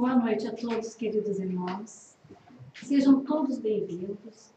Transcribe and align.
Boa 0.00 0.16
noite 0.16 0.46
a 0.46 0.56
todos, 0.56 0.94
queridos 0.94 1.38
irmãos. 1.38 2.16
Sejam 2.72 3.22
todos 3.22 3.58
bem-vindos. 3.58 4.50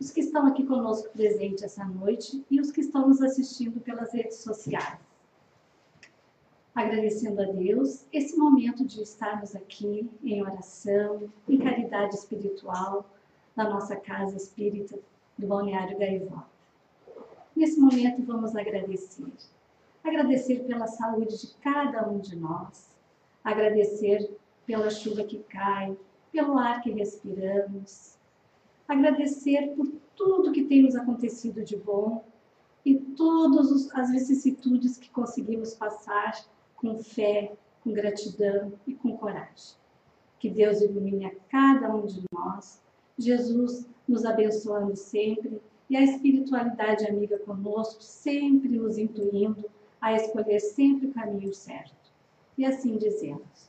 Os 0.00 0.10
que 0.10 0.18
estão 0.18 0.44
aqui 0.44 0.66
conosco 0.66 1.08
presentes 1.10 1.62
essa 1.62 1.84
noite 1.84 2.44
e 2.50 2.60
os 2.60 2.72
que 2.72 2.80
estão 2.80 3.06
nos 3.06 3.22
assistindo 3.22 3.80
pelas 3.80 4.12
redes 4.12 4.38
sociais. 4.38 4.98
Agradecendo 6.74 7.40
a 7.40 7.44
Deus 7.44 8.06
esse 8.12 8.36
momento 8.36 8.84
de 8.84 9.00
estarmos 9.00 9.54
aqui 9.54 10.10
em 10.20 10.42
oração, 10.42 11.32
em 11.48 11.58
caridade 11.58 12.16
espiritual, 12.16 13.08
na 13.54 13.70
nossa 13.70 13.94
casa 13.94 14.36
espírita 14.36 14.98
do 15.38 15.46
Balneário 15.46 15.96
Gaivota. 15.96 16.44
Nesse 17.54 17.78
momento 17.78 18.24
vamos 18.24 18.56
agradecer. 18.56 19.32
Agradecer 20.02 20.64
pela 20.64 20.88
saúde 20.88 21.40
de 21.40 21.54
cada 21.62 22.08
um 22.08 22.18
de 22.18 22.34
nós, 22.34 22.90
agradecer 23.44 24.28
pela 24.68 24.90
chuva 24.90 25.24
que 25.24 25.38
cai, 25.44 25.96
pelo 26.30 26.58
ar 26.58 26.82
que 26.82 26.90
respiramos, 26.90 28.18
agradecer 28.86 29.74
por 29.74 29.90
tudo 30.14 30.52
que 30.52 30.64
tem 30.64 30.82
nos 30.82 30.94
acontecido 30.94 31.64
de 31.64 31.74
bom 31.74 32.22
e 32.84 32.94
todas 32.94 33.90
as 33.94 34.10
vicissitudes 34.10 34.98
que 34.98 35.08
conseguimos 35.08 35.72
passar 35.72 36.44
com 36.76 36.98
fé, 36.98 37.56
com 37.82 37.94
gratidão 37.94 38.74
e 38.86 38.92
com 38.92 39.16
coragem. 39.16 39.74
Que 40.38 40.50
Deus 40.50 40.82
ilumine 40.82 41.24
a 41.24 41.34
cada 41.48 41.96
um 41.96 42.04
de 42.04 42.22
nós, 42.30 42.82
Jesus 43.18 43.88
nos 44.06 44.26
abençoando 44.26 44.94
sempre 44.94 45.62
e 45.88 45.96
a 45.96 46.02
espiritualidade 46.02 47.06
amiga 47.06 47.38
conosco, 47.38 48.02
sempre 48.02 48.68
nos 48.68 48.98
intuindo 48.98 49.64
a 49.98 50.12
escolher 50.12 50.60
sempre 50.60 51.06
o 51.06 51.14
caminho 51.14 51.54
certo. 51.54 52.12
E 52.58 52.66
assim 52.66 52.98
dizemos: 52.98 53.68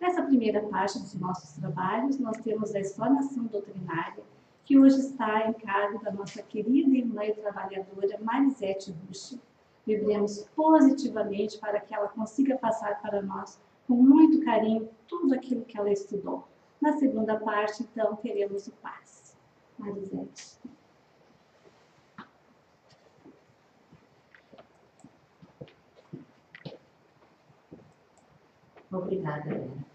Nessa 0.00 0.22
primeira 0.22 0.62
parte 0.68 0.98
dos 1.00 1.14
nossos 1.14 1.52
trabalhos, 1.56 2.20
nós 2.20 2.36
temos 2.38 2.72
a 2.74 2.80
explanação 2.80 3.44
doutrinária, 3.46 4.22
que 4.64 4.78
hoje 4.78 5.00
está 5.00 5.48
em 5.48 5.52
cargo 5.54 6.02
da 6.04 6.12
nossa 6.12 6.40
querida 6.42 6.96
irmã 6.96 7.24
e 7.24 7.34
trabalhadora 7.34 8.18
Marisete 8.20 8.94
Russo. 9.06 9.40
Vibremos 9.84 10.46
positivamente 10.54 11.58
para 11.58 11.80
que 11.80 11.94
ela 11.94 12.08
consiga 12.08 12.56
passar 12.58 13.00
para 13.02 13.22
nós 13.22 13.60
com 13.88 13.94
muito 13.94 14.44
carinho 14.44 14.88
tudo 15.08 15.34
aquilo 15.34 15.64
que 15.64 15.76
ela 15.76 15.90
estudou. 15.90 16.46
Na 16.80 16.92
segunda 16.92 17.40
parte, 17.40 17.82
então, 17.82 18.14
teremos 18.16 18.68
o 18.68 18.72
passe. 18.72 19.34
Marisete. 19.78 20.58
Obrigada, 28.92 29.50
Helena. 29.50 29.87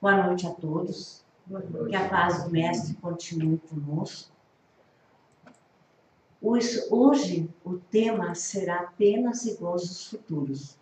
Boa 0.00 0.28
noite 0.28 0.46
a 0.46 0.50
todos. 0.50 1.24
Que 1.88 1.96
a 1.96 2.08
paz 2.08 2.44
do 2.44 2.50
Mestre 2.50 2.94
continue 2.94 3.58
conosco. 3.58 4.30
Hoje 6.40 7.50
o 7.64 7.78
tema 7.78 8.32
será 8.36 8.92
penas 8.96 9.44
e 9.44 9.56
gozos 9.56 10.06
futuros. 10.06 10.78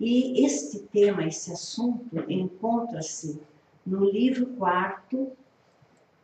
E 0.00 0.46
este 0.46 0.78
tema, 0.78 1.26
esse 1.26 1.52
assunto, 1.52 2.24
encontra-se 2.26 3.38
no 3.84 4.02
livro 4.02 4.46
quarto, 4.54 5.32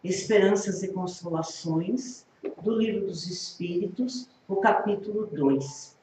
Esperanças 0.02 0.82
e 0.82 0.88
Consolações, 0.88 2.24
do 2.62 2.72
Livro 2.72 3.06
dos 3.06 3.26
Espíritos, 3.26 4.30
o 4.48 4.56
capítulo 4.56 5.26
2. 5.26 5.98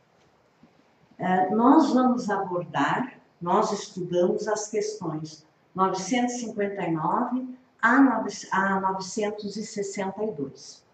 Uh, 1.17 1.55
nós 1.55 1.91
vamos 1.91 2.29
abordar, 2.29 3.19
nós 3.41 3.71
estudamos 3.71 4.47
as 4.47 4.67
questões 4.67 5.43
959 5.75 7.45
a 7.81 8.79
962. 8.79 10.85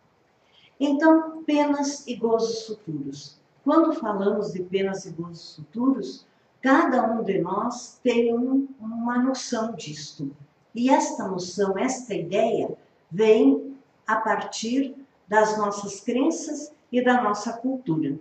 Então, 0.79 1.43
penas 1.43 2.07
e 2.07 2.15
gozos 2.15 2.65
futuros. 2.65 3.39
Quando 3.63 3.93
falamos 3.93 4.51
de 4.51 4.63
penas 4.63 5.05
e 5.05 5.11
gozos 5.11 5.55
futuros, 5.55 6.25
Cada 6.61 7.11
um 7.11 7.23
de 7.23 7.39
nós 7.39 7.99
tem 8.03 8.33
um, 8.33 8.67
uma 8.79 9.17
noção 9.17 9.73
disto. 9.73 10.35
E 10.75 10.91
esta 10.91 11.27
noção, 11.27 11.77
esta 11.77 12.13
ideia, 12.13 12.77
vem 13.09 13.75
a 14.05 14.17
partir 14.17 14.95
das 15.27 15.57
nossas 15.57 16.01
crenças 16.01 16.71
e 16.91 17.03
da 17.03 17.23
nossa 17.23 17.53
cultura. 17.53 18.19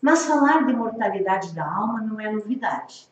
Mas 0.00 0.24
falar 0.24 0.64
de 0.64 0.72
imortalidade 0.72 1.54
da 1.54 1.70
alma 1.70 2.00
não 2.00 2.18
é 2.18 2.32
novidade. 2.32 3.06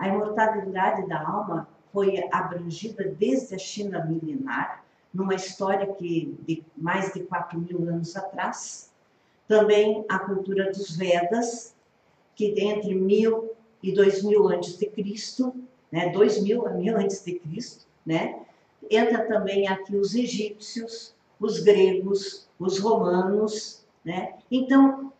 A 0.00 0.08
imortalidade 0.08 1.06
da 1.06 1.20
alma 1.20 1.68
foi 1.92 2.26
abrangida 2.32 3.04
desde 3.18 3.54
a 3.54 3.58
China 3.58 4.02
milenar, 4.02 4.82
numa 5.12 5.34
história 5.34 5.86
que 5.92 6.38
de 6.48 6.64
mais 6.74 7.12
de 7.12 7.20
4 7.20 7.60
mil 7.60 7.86
anos 7.86 8.16
atrás. 8.16 8.90
Também 9.46 10.02
a 10.08 10.18
cultura 10.20 10.70
dos 10.70 10.96
Vedas, 10.96 11.76
que 12.34 12.54
entre 12.58 12.94
mil 12.94 13.50
e 13.82 13.92
dois 13.92 14.22
mil 14.22 14.48
antes 14.48 14.78
de 14.78 14.86
Cristo, 14.86 15.54
né, 15.92 16.08
dois 16.08 16.42
mil 16.42 16.66
a 16.66 16.70
mil 16.70 16.96
antes 16.96 17.22
de 17.22 17.38
Cristo, 17.38 17.86
né, 18.06 18.40
entra 18.90 19.26
também 19.26 19.68
aqui 19.68 19.96
os 19.96 20.14
egípcios, 20.14 21.14
os 21.38 21.60
gregos, 21.60 22.48
os 22.58 22.78
romanos, 22.78 23.84
né. 24.02 24.38
Então, 24.50 25.12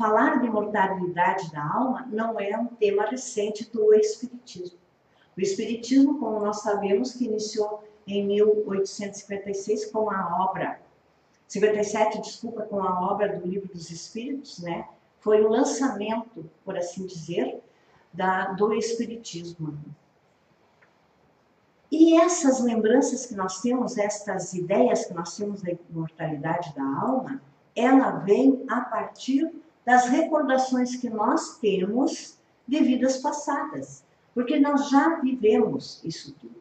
falar 0.00 0.40
de 0.40 0.46
imortalidade 0.46 1.52
da 1.52 1.62
alma 1.62 2.08
não 2.10 2.40
é 2.40 2.56
um 2.56 2.68
tema 2.68 3.04
recente 3.04 3.70
do 3.70 3.92
espiritismo. 3.92 4.78
O 5.36 5.40
espiritismo, 5.42 6.18
como 6.18 6.40
nós 6.40 6.62
sabemos, 6.62 7.12
que 7.12 7.26
iniciou 7.26 7.84
em 8.06 8.26
1856 8.26 9.92
com 9.92 10.10
a 10.10 10.42
obra 10.42 10.80
57, 11.46 12.22
desculpa, 12.22 12.62
com 12.62 12.82
a 12.82 13.12
obra 13.12 13.36
do 13.36 13.46
Livro 13.46 13.68
dos 13.68 13.90
Espíritos, 13.90 14.58
né? 14.60 14.88
foi 15.18 15.42
o 15.42 15.50
lançamento, 15.50 16.48
por 16.64 16.78
assim 16.78 17.04
dizer, 17.04 17.60
da, 18.10 18.52
do 18.52 18.72
Espiritismo. 18.72 19.78
E 21.92 22.18
essas 22.18 22.60
lembranças 22.60 23.26
que 23.26 23.34
nós 23.34 23.60
temos, 23.60 23.98
estas 23.98 24.54
ideias 24.54 25.04
que 25.04 25.12
nós 25.12 25.36
temos 25.36 25.60
da 25.60 25.72
imortalidade 25.90 26.74
da 26.74 26.84
alma, 26.84 27.42
ela 27.76 28.12
vem 28.12 28.64
a 28.68 28.80
partir 28.80 29.52
das 29.90 30.06
recordações 30.06 30.94
que 30.94 31.10
nós 31.10 31.58
temos 31.58 32.38
de 32.66 32.78
vidas 32.78 33.16
passadas, 33.16 34.04
porque 34.32 34.60
nós 34.60 34.88
já 34.88 35.16
vivemos 35.16 36.00
isso 36.04 36.32
tudo. 36.40 36.60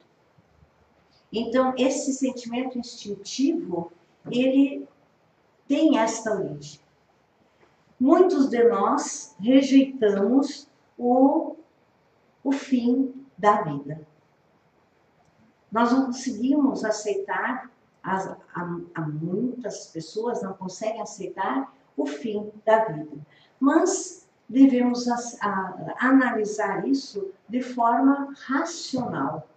Então, 1.31 1.75
esse 1.77 2.11
sentimento 2.11 2.79
instintivo, 2.79 3.91
ele 4.31 4.87
tem 5.67 5.99
esta 5.99 6.33
origem 6.33 6.79
muitos 7.99 8.49
de 8.49 8.63
nós 8.63 9.35
rejeitamos 9.39 10.67
o, 10.97 11.55
o 12.43 12.51
fim 12.51 13.25
da 13.37 13.61
vida. 13.61 14.07
Nós 15.71 15.91
não 15.91 16.05
conseguimos 16.07 16.83
aceitar, 16.83 17.69
as, 18.01 18.27
a, 18.55 19.01
muitas 19.01 19.87
pessoas 19.87 20.41
não 20.41 20.53
conseguem 20.53 21.01
aceitar 21.01 21.71
o 21.99 22.05
fim 22.05 22.51
da 22.65 22.85
vida. 22.85 23.17
Mas 23.59 24.27
devemos 24.47 25.07
a, 25.07 25.15
a, 25.41 26.07
analisar 26.07 26.87
isso 26.87 27.31
de 27.47 27.61
forma 27.61 28.33
racional, 28.47 29.47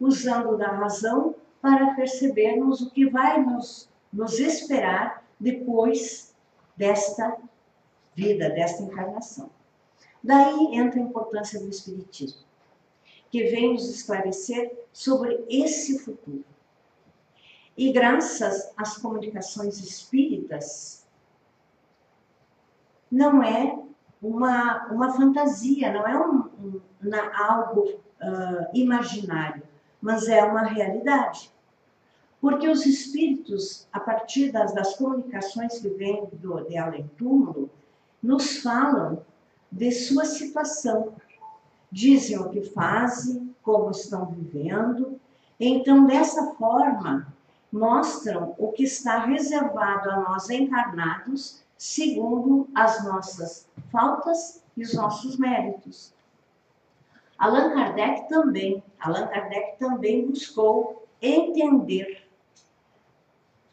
usando 0.00 0.56
da 0.56 0.68
razão 0.68 1.34
para 1.62 1.94
percebermos 1.94 2.80
o 2.80 2.90
que 2.90 3.08
vai 3.08 3.42
nos, 3.42 3.88
nos 4.12 4.38
esperar 4.38 5.24
depois 5.40 6.34
desta 6.76 7.36
vida, 8.14 8.50
desta 8.50 8.82
encarnação. 8.82 9.50
Daí 10.22 10.74
entra 10.74 11.00
a 11.00 11.04
importância 11.04 11.60
do 11.60 11.68
Espiritismo, 11.68 12.42
que 13.30 13.44
vem 13.44 13.72
nos 13.72 13.88
esclarecer 13.88 14.78
sobre 14.92 15.44
esse 15.48 16.00
futuro. 16.00 16.44
E 17.76 17.92
graças 17.92 18.72
às 18.76 18.96
comunicações 18.96 19.78
espíritas, 19.78 20.97
não 23.10 23.42
é 23.42 23.78
uma, 24.22 24.86
uma 24.86 25.12
fantasia, 25.12 25.92
não 25.92 26.06
é 26.06 26.18
um, 26.18 26.48
um, 26.62 26.80
algo 27.34 27.82
uh, 28.20 28.66
imaginário. 28.74 29.62
mas 30.00 30.28
é 30.28 30.42
uma 30.44 30.62
realidade. 30.62 31.50
Porque 32.40 32.68
os 32.68 32.86
espíritos, 32.86 33.88
a 33.92 33.98
partir 33.98 34.52
das, 34.52 34.72
das 34.72 34.94
comunicações 34.94 35.78
que 35.80 35.88
vêm 35.88 36.28
do, 36.32 36.60
de 36.68 36.76
além 36.76 37.10
túmulo, 37.16 37.68
nos 38.22 38.58
falam 38.58 39.24
de 39.70 39.90
sua 39.90 40.24
situação. 40.24 41.14
Dizem 41.90 42.38
o 42.38 42.48
que 42.48 42.62
fazem, 42.62 43.54
como 43.62 43.90
estão 43.90 44.26
vivendo. 44.26 45.20
Então, 45.58 46.06
dessa 46.06 46.54
forma, 46.54 47.26
mostram 47.72 48.54
o 48.56 48.72
que 48.72 48.84
está 48.84 49.24
reservado 49.24 50.10
a 50.10 50.20
nós 50.20 50.48
encarnados, 50.48 51.62
segundo 51.78 52.68
as 52.74 53.04
nossas 53.04 53.68
faltas 53.92 54.64
e 54.76 54.82
os 54.82 54.92
nossos 54.92 55.38
méritos. 55.38 56.12
Allan 57.38 57.72
Kardec 57.72 58.28
também, 58.28 58.82
Allan 58.98 59.28
Kardec 59.28 59.78
também 59.78 60.26
buscou 60.26 61.06
entender 61.22 62.28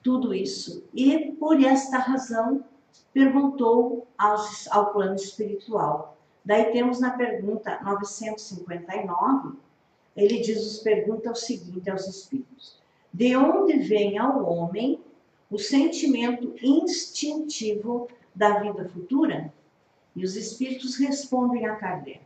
tudo 0.03 0.35
isso 0.35 0.83
e 0.93 1.31
por 1.31 1.59
esta 1.63 1.97
razão 1.97 2.63
perguntou 3.11 4.07
aos, 4.17 4.67
ao 4.67 4.93
plano 4.93 5.15
espiritual. 5.15 6.15
Daí 6.45 6.71
temos 6.71 6.99
na 6.99 7.09
pergunta 7.09 7.79
959, 7.83 9.57
ele 10.15 10.39
diz, 10.41 10.77
pergunta 10.79 11.31
o 11.31 11.35
seguinte 11.35 11.89
aos 11.89 12.07
espíritos: 12.07 12.79
De 13.11 13.35
onde 13.35 13.79
vem 13.79 14.19
ao 14.19 14.45
homem 14.45 15.03
o 15.49 15.57
sentimento 15.57 16.55
instintivo 16.61 18.07
da 18.33 18.59
vida 18.59 18.89
futura? 18.89 19.53
E 20.15 20.23
os 20.23 20.35
espíritos 20.35 20.97
respondem 20.97 21.65
a 21.65 21.75
Kardec: 21.75 22.21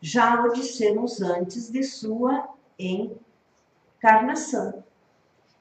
Já 0.00 0.44
o 0.44 0.52
dissemos 0.52 1.20
antes 1.20 1.70
de 1.70 1.82
sua 1.82 2.48
encarnação. 2.78 4.84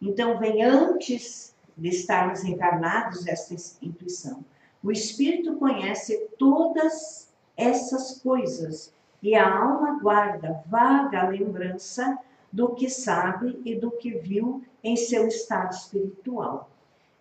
Então, 0.02 0.38
vem 0.38 0.64
antes 0.64 1.56
de 1.78 1.90
estarmos 1.90 2.44
encarnados 2.44 3.26
esta 3.28 3.56
intuição. 3.82 4.44
O 4.84 4.92
espírito 4.92 5.56
conhece 5.56 6.28
todas 6.38 7.32
essas 7.56 8.20
coisas 8.20 8.94
e 9.22 9.36
a 9.36 9.58
alma 9.58 10.00
guarda 10.02 10.62
vaga 10.68 11.30
lembrança 11.30 12.18
do 12.52 12.76
que 12.76 12.90
sabe 12.90 13.60
e 13.64 13.76
do 13.76 13.92
que 13.92 14.12
viu 14.12 14.64
em 14.84 14.96
seu 14.96 15.28
estado 15.28 15.74
espiritual. 15.74 16.70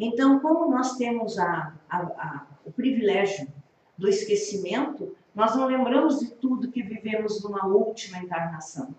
Então, 0.04 0.40
como 0.40 0.68
nós 0.68 0.96
temos 0.96 1.38
a, 1.38 1.72
a, 1.88 1.98
a, 1.98 2.46
o 2.64 2.72
privilégio 2.72 3.46
do 3.96 4.08
esquecimento, 4.08 5.14
nós 5.32 5.54
não 5.54 5.64
lembramos 5.66 6.18
de 6.18 6.26
tudo 6.26 6.72
que 6.72 6.82
vivemos 6.82 7.40
numa 7.44 7.68
última 7.68 8.18
encarnação. 8.18 8.92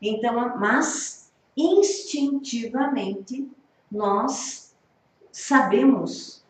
Então, 0.00 0.56
mas 0.56 1.32
instintivamente 1.56 3.50
nós 3.90 4.72
sabemos 5.32 6.44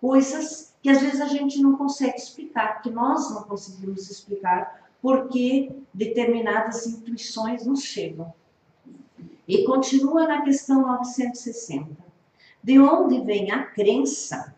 coisas 0.00 0.74
que 0.82 0.90
às 0.90 1.00
vezes 1.00 1.20
a 1.20 1.28
gente 1.28 1.62
não 1.62 1.76
consegue 1.76 2.16
explicar, 2.16 2.82
que 2.82 2.90
nós 2.90 3.30
não 3.30 3.44
conseguimos 3.44 4.10
explicar 4.10 4.90
porque 5.00 5.70
determinadas 5.94 6.84
intuições 6.84 7.64
nos 7.64 7.84
chegam. 7.84 8.34
E 9.46 9.64
continua 9.64 10.26
na 10.26 10.42
questão 10.42 10.82
960. 10.82 12.05
De 12.66 12.80
onde 12.80 13.20
vem 13.20 13.52
a 13.52 13.64
crença 13.64 14.52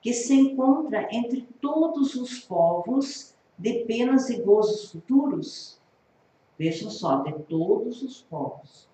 que 0.00 0.14
se 0.14 0.32
encontra 0.32 1.06
entre 1.14 1.46
todos 1.60 2.14
os 2.14 2.38
povos 2.38 3.34
de 3.58 3.84
penas 3.84 4.30
e 4.30 4.40
gozos 4.40 4.90
futuros? 4.90 5.78
Vejam 6.58 6.88
só, 6.88 7.16
de 7.16 7.34
todos 7.40 8.00
os 8.00 8.22
povos. 8.22 8.88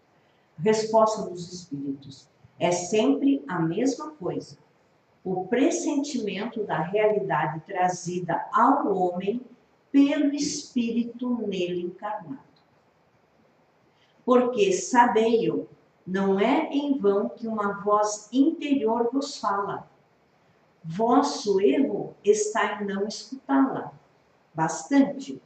Resposta 0.59 1.31
dos 1.31 1.53
espíritos: 1.53 2.29
é 2.59 2.73
sempre 2.73 3.41
a 3.47 3.61
mesma 3.61 4.11
coisa. 4.11 4.59
O 5.23 5.47
pressentimento 5.47 6.65
da 6.65 6.81
realidade 6.81 7.61
trazida 7.69 8.49
ao 8.53 8.93
homem 8.93 9.43
pelo 9.93 10.35
espírito 10.35 11.37
nele 11.47 11.83
encarnado. 11.83 12.41
Porque 14.25 14.73
sabei-o, 14.73 15.69
não 16.07 16.39
é 16.39 16.69
em 16.71 16.97
vão 16.99 17.29
que 17.29 17.49
uma 17.49 17.81
voz 17.83 18.29
interior 18.33 19.11
vos 19.13 19.39
fala. 19.39 19.89
Vosso 20.85 21.61
erro 21.61 22.15
está 22.23 22.81
em 22.81 22.87
não 22.87 23.09
escutá-la. 23.09 23.93
Bastante. 24.55 25.43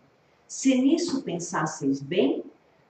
Se 0.46 0.74
nisso 0.74 1.22
pensasseis 1.22 2.02
bem, 2.02 2.44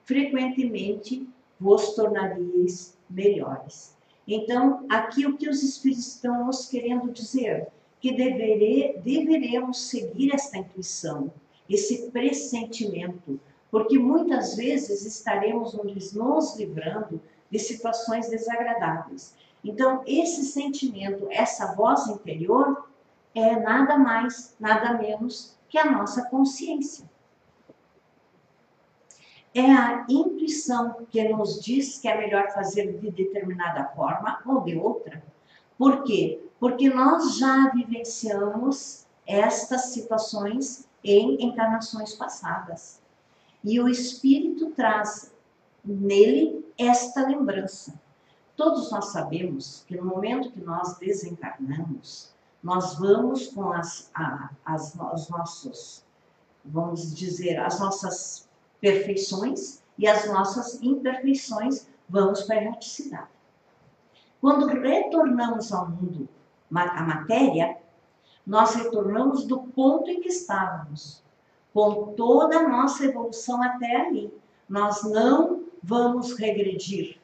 frequentemente 0.05 1.28
vos 1.61 1.94
tornaríeis 1.94 2.96
melhores. 3.08 3.94
Então, 4.26 4.84
aqui 4.88 5.26
o 5.26 5.37
que 5.37 5.49
os 5.49 5.62
Espíritos 5.62 6.08
estão 6.08 6.46
nos 6.46 6.67
querendo 6.67 7.12
dizer? 7.12 7.69
Que 8.00 8.12
devere, 8.12 8.99
deveremos 9.05 9.82
seguir 9.82 10.34
esta 10.34 10.58
intuição, 10.58 11.32
esse 11.69 12.11
pressentimento, 12.11 13.38
porque 13.70 13.99
muitas 13.99 14.56
vezes 14.56 15.05
estaremos 15.05 15.75
nos 15.75 16.56
livrando 16.56 17.20
de 17.50 17.58
situações 17.58 18.29
desagradáveis. 18.29 19.35
Então, 19.62 20.02
esse 20.06 20.44
sentimento, 20.44 21.26
essa 21.31 21.75
voz 21.75 22.06
interior, 22.06 22.88
é 23.35 23.56
nada 23.56 23.99
mais, 23.99 24.56
nada 24.58 24.94
menos 24.94 25.56
que 25.69 25.79
a 25.79 25.91
nossa 25.91 26.25
consciência 26.26 27.08
é 29.55 29.62
a 29.62 30.06
intuição 30.08 31.06
que 31.11 31.29
nos 31.29 31.61
diz 31.61 31.99
que 31.99 32.08
é 32.08 32.17
melhor 32.17 32.50
fazer 32.52 32.99
de 32.99 33.11
determinada 33.11 33.85
forma 33.96 34.41
ou 34.46 34.61
de 34.61 34.76
outra. 34.76 35.23
Por 35.76 36.05
quê? 36.05 36.41
Porque 36.58 36.88
nós 36.88 37.37
já 37.37 37.70
vivenciamos 37.70 39.06
estas 39.27 39.86
situações 39.86 40.89
em 41.03 41.44
encarnações 41.44 42.15
passadas. 42.15 43.01
E 43.65 43.81
o 43.81 43.89
espírito 43.89 44.70
traz 44.70 45.32
nele 45.84 46.65
esta 46.79 47.27
lembrança. 47.27 47.94
Todos 48.56 48.91
nós 48.91 49.06
sabemos 49.06 49.84
que 49.87 49.96
no 49.96 50.05
momento 50.05 50.51
que 50.51 50.60
nós 50.60 50.99
desencarnamos, 50.99 52.32
nós 52.63 52.99
vamos 52.99 53.49
com 53.49 53.72
as, 53.72 54.10
a, 54.15 54.51
as, 54.65 54.94
os 54.94 55.29
nossos, 55.29 56.05
vamos 56.65 57.15
dizer, 57.15 57.58
as 57.58 57.81
nossas 57.81 58.49
perfeições 58.81 59.82
e 59.96 60.06
as 60.06 60.27
nossas 60.27 60.82
imperfeições, 60.82 61.87
vamos 62.08 62.43
para 62.43 62.56
a 62.56 62.63
erraticidade. 62.63 63.29
Quando 64.41 64.67
retornamos 64.67 65.72
ao 65.72 65.89
mundo, 65.89 66.29
a 66.75 67.03
matéria, 67.03 67.79
nós 68.46 68.75
retornamos 68.75 69.44
do 69.44 69.60
ponto 69.60 70.10
em 70.10 70.20
que 70.20 70.29
estávamos, 70.29 71.22
com 71.72 72.15
toda 72.15 72.58
a 72.58 72.69
nossa 72.69 73.05
evolução 73.05 73.63
até 73.63 73.96
ali. 73.96 74.32
Nós 74.69 75.03
não 75.05 75.59
vamos 75.91 76.35
regredir. 76.35 77.19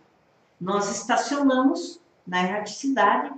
Nós 0.60 0.90
estacionamos 0.90 2.00
na 2.26 2.42
erraticidade, 2.42 3.32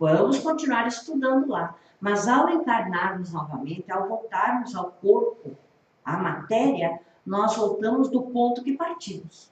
vamos 0.00 0.40
continuar 0.40 0.88
estudando 0.88 1.48
lá. 1.48 1.76
Mas 2.00 2.26
ao 2.26 2.50
encarnarmos 2.50 3.32
novamente, 3.32 3.90
ao 3.92 4.08
voltarmos 4.08 4.74
ao 4.74 4.90
corpo, 4.90 5.56
à 6.04 6.16
matéria, 6.16 7.00
nós 7.24 7.56
voltamos 7.56 8.10
do 8.10 8.22
ponto 8.22 8.64
que 8.64 8.76
partimos, 8.76 9.48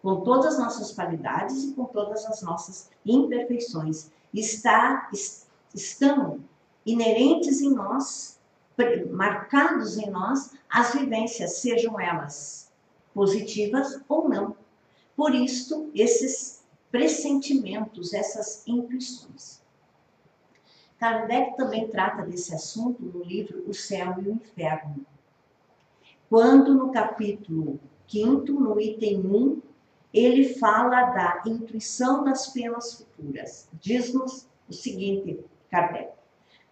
com 0.00 0.20
todas 0.20 0.54
as 0.54 0.58
nossas 0.60 0.92
qualidades 0.92 1.64
e 1.64 1.74
com 1.74 1.84
todas 1.86 2.24
as 2.24 2.40
nossas 2.40 2.88
imperfeições. 3.04 4.12
Está, 4.32 5.10
estão 5.74 6.38
inerentes 6.86 7.60
em 7.60 7.74
nós, 7.74 8.38
marcados 9.10 9.98
em 9.98 10.08
nós, 10.08 10.54
as 10.70 10.94
vivências, 10.94 11.58
sejam 11.58 11.98
elas 11.98 12.65
positivas 13.16 13.98
ou 14.10 14.28
não. 14.28 14.54
Por 15.16 15.34
isto, 15.34 15.90
esses 15.94 16.62
pressentimentos, 16.90 18.12
essas 18.12 18.62
intuições. 18.68 19.62
Kardec 20.98 21.56
também 21.56 21.88
trata 21.88 22.22
desse 22.26 22.54
assunto 22.54 23.02
no 23.02 23.24
livro 23.24 23.64
O 23.66 23.72
Céu 23.72 24.16
e 24.18 24.28
o 24.28 24.32
Inferno, 24.32 25.06
quando 26.28 26.74
no 26.74 26.92
capítulo 26.92 27.80
5, 28.06 28.52
no 28.52 28.78
item 28.78 29.20
1, 29.20 29.62
ele 30.12 30.54
fala 30.54 31.04
da 31.04 31.42
intuição 31.46 32.22
das 32.22 32.48
penas 32.48 32.94
futuras. 32.94 33.66
Diz-nos 33.80 34.46
o 34.68 34.74
seguinte, 34.74 35.40
Kardec. 35.70 36.12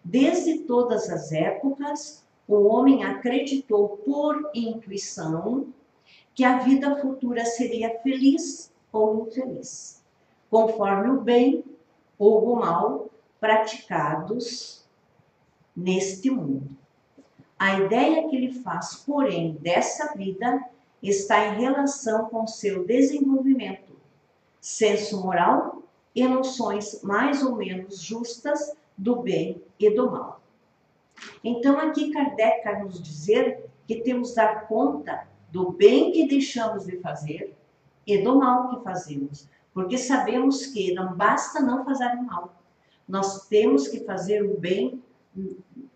Desde 0.03 0.59
todas 0.59 1.09
as 1.09 1.31
épocas, 1.31 2.23
o 2.47 2.67
homem 2.67 3.03
acreditou 3.03 3.97
por 3.97 4.51
intuição 4.53 5.73
que 6.35 6.43
a 6.43 6.59
vida 6.59 6.97
futura 6.97 7.45
seria 7.45 7.97
feliz 7.99 8.71
ou 8.91 9.25
infeliz, 9.25 10.03
conforme 10.49 11.09
o 11.09 11.21
bem 11.21 11.63
ou 12.19 12.51
o 12.51 12.55
mal 12.57 13.09
praticados 13.39 14.85
neste 15.75 16.29
mundo. 16.29 16.69
A 17.57 17.79
ideia 17.79 18.27
que 18.27 18.35
ele 18.35 18.51
faz, 18.51 18.97
porém, 18.97 19.53
dessa 19.61 20.13
vida 20.13 20.63
está 21.01 21.47
em 21.47 21.61
relação 21.61 22.25
com 22.29 22.45
seu 22.45 22.85
desenvolvimento, 22.85 23.95
senso 24.59 25.21
moral 25.21 25.83
e 26.13 26.27
noções 26.27 27.01
mais 27.01 27.43
ou 27.43 27.55
menos 27.55 28.01
justas 28.01 28.75
do 28.97 29.17
bem 29.17 29.61
e 29.79 29.89
do 29.89 30.11
mal. 30.11 30.41
Então, 31.43 31.79
aqui 31.79 32.11
Kardec 32.11 32.63
quer 32.63 32.83
nos 32.83 33.01
dizer 33.01 33.69
que 33.87 34.01
temos 34.01 34.29
que 34.29 34.35
dar 34.35 34.67
conta 34.67 35.27
do 35.55 35.71
bem 35.71 36.11
que 36.11 36.27
deixamos 36.27 36.85
de 36.85 36.97
fazer 36.97 37.55
e 38.05 38.21
do 38.21 38.37
mal 38.37 38.67
que 38.75 38.83
fazemos, 38.83 39.47
porque 39.73 39.97
sabemos 39.97 40.65
que 40.65 40.93
não 40.93 41.15
basta 41.15 41.61
não 41.61 41.85
fazer 41.85 42.13
mal, 42.15 42.61
nós 43.07 43.47
temos 43.47 43.87
que 43.87 44.01
fazer 44.01 44.43
o 44.43 44.59
bem 44.59 45.01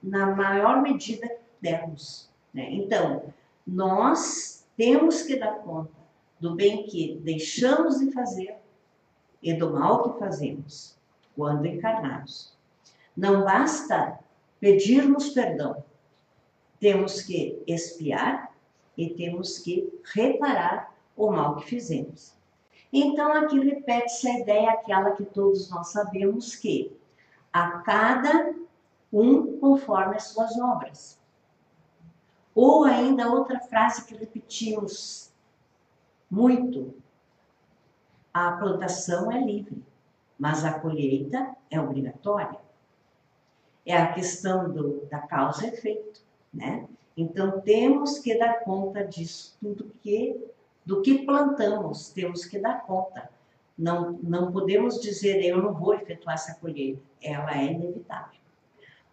na 0.01 0.33
maior 0.33 0.81
medida 0.81 1.27
que 1.27 1.41
dermos. 1.59 2.29
Né? 2.53 2.71
Então, 2.71 3.33
nós 3.67 4.65
temos 4.77 5.23
que 5.23 5.35
dar 5.35 5.55
conta 5.55 5.91
do 6.39 6.55
bem 6.55 6.85
que 6.85 7.19
deixamos 7.21 7.99
de 7.99 8.13
fazer 8.13 8.55
e 9.43 9.53
do 9.53 9.73
mal 9.73 10.03
que 10.13 10.19
fazemos 10.19 10.95
quando 11.35 11.65
encarnados. 11.65 12.53
Não 13.15 13.43
basta 13.43 14.19
pedirmos 14.57 15.31
perdão, 15.31 15.83
temos 16.79 17.23
que 17.23 17.61
espiar 17.67 18.48
e 18.99 19.13
temos 19.13 19.57
que 19.59 20.01
reparar 20.13 20.93
o 21.15 21.31
mal 21.31 21.55
que 21.55 21.65
fizemos. 21.65 22.33
Então 22.91 23.31
aqui 23.31 23.57
repete-se 23.57 24.27
a 24.27 24.39
ideia 24.39 24.71
aquela 24.71 25.11
que 25.11 25.23
todos 25.23 25.69
nós 25.69 25.87
sabemos 25.87 26.55
que 26.55 26.91
a 27.53 27.79
cada 27.79 28.53
um 29.11 29.57
conforme 29.57 30.17
as 30.17 30.23
suas 30.23 30.59
obras. 30.59 31.17
Ou 32.53 32.83
ainda 32.83 33.31
outra 33.31 33.59
frase 33.61 34.05
que 34.05 34.15
repetimos 34.15 35.31
muito: 36.29 36.93
a 38.33 38.51
plantação 38.51 39.31
é 39.31 39.39
livre, 39.39 39.81
mas 40.37 40.65
a 40.65 40.77
colheita 40.77 41.55
é 41.71 41.79
obrigatória. 41.79 42.59
É 43.85 43.95
a 43.95 44.11
questão 44.11 44.69
do, 44.69 45.05
da 45.05 45.19
causa 45.19 45.65
e 45.65 45.69
efeito, 45.69 46.21
né? 46.53 46.85
Então 47.19 47.59
temos 47.59 48.17
que 48.19 48.37
dar 48.37 48.61
conta 48.61 49.03
disso 49.03 49.57
tudo 49.59 49.91
que 50.01 50.39
do 50.85 51.01
que 51.01 51.25
plantamos, 51.25 52.09
temos 52.09 52.45
que 52.45 52.57
dar 52.57 52.83
conta. 52.85 53.29
Não, 53.77 54.13
não 54.23 54.51
podemos 54.51 54.99
dizer 54.99 55.43
eu 55.43 55.61
não 55.61 55.73
vou 55.73 55.93
efetuar 55.93 56.35
essa 56.35 56.55
colheita, 56.55 57.01
ela 57.21 57.55
é 57.55 57.65
inevitável. 57.65 58.39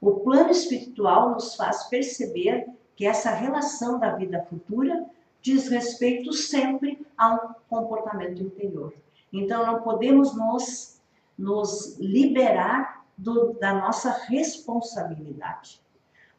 O 0.01 0.21
plano 0.21 0.51
espiritual 0.51 1.33
nos 1.33 1.55
faz 1.55 1.85
perceber 1.85 2.67
que 2.95 3.07
essa 3.07 3.31
relação 3.31 3.99
da 3.99 4.15
vida 4.15 4.47
futura 4.49 5.05
diz 5.43 5.69
respeito 5.69 6.33
sempre 6.33 7.05
a 7.17 7.35
um 7.35 7.55
comportamento 7.69 8.43
interior. 8.43 8.95
Então, 9.33 9.67
não 9.67 9.83
podemos 9.83 10.35
nos, 10.35 11.01
nos 11.37 11.99
liberar 11.99 13.05
do, 13.19 13.53
da 13.55 13.75
nossa 13.75 14.11
responsabilidade. 14.29 15.81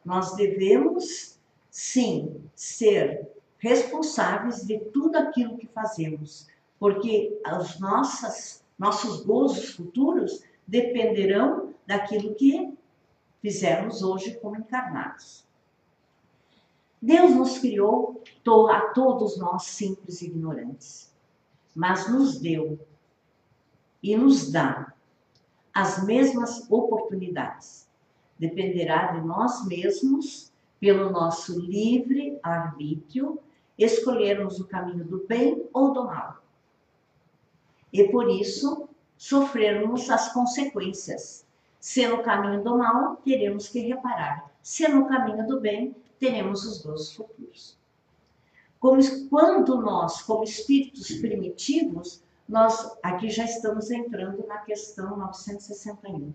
Nós 0.04 0.34
devemos, 0.34 1.37
sim, 1.70 2.42
ser 2.54 3.28
responsáveis 3.58 4.66
de 4.66 4.78
tudo 4.78 5.16
aquilo 5.16 5.56
que 5.56 5.66
fazemos, 5.66 6.46
porque 6.78 7.40
os 7.60 7.78
nossas, 7.80 8.64
nossos 8.78 9.24
gozos 9.24 9.70
futuros 9.70 10.42
dependerão 10.66 11.74
daquilo 11.86 12.34
que 12.34 12.72
fizermos 13.40 14.02
hoje 14.02 14.38
como 14.40 14.56
encarnados. 14.56 15.46
Deus 17.00 17.34
nos 17.34 17.58
criou 17.58 18.22
a 18.70 18.80
todos 18.92 19.38
nós 19.38 19.64
simples 19.64 20.20
e 20.20 20.26
ignorantes, 20.26 21.14
mas 21.74 22.10
nos 22.10 22.38
deu 22.40 22.78
e 24.02 24.16
nos 24.16 24.50
dá 24.50 24.92
as 25.72 26.04
mesmas 26.04 26.68
oportunidades. 26.70 27.88
Dependerá 28.38 29.12
de 29.12 29.20
nós 29.20 29.66
mesmos, 29.66 30.47
pelo 30.80 31.10
nosso 31.10 31.58
livre 31.58 32.38
arbítrio, 32.42 33.40
escolhermos 33.76 34.60
o 34.60 34.66
caminho 34.66 35.04
do 35.04 35.26
bem 35.26 35.68
ou 35.72 35.92
do 35.92 36.04
mal. 36.04 36.42
E 37.92 38.04
por 38.08 38.28
isso 38.28 38.88
sofrermos 39.16 40.08
as 40.10 40.32
consequências 40.32 41.46
se 41.80 42.06
no 42.06 42.22
caminho 42.22 42.62
do 42.62 42.76
mal, 42.76 43.16
teremos 43.24 43.68
que 43.68 43.80
reparar. 43.80 44.50
Se 44.60 44.88
no 44.88 45.06
caminho 45.06 45.46
do 45.46 45.60
bem, 45.60 45.94
teremos 46.18 46.64
os 46.64 46.82
dois 46.82 47.12
futuros. 47.12 47.78
Como, 48.80 49.00
quando 49.28 49.80
nós, 49.80 50.22
como 50.22 50.42
espíritos 50.42 51.10
primitivos, 51.12 52.22
nós 52.48 52.96
aqui 53.02 53.30
já 53.30 53.44
estamos 53.44 53.90
entrando 53.90 54.46
na 54.46 54.58
questão 54.58 55.16
961. 55.16 56.32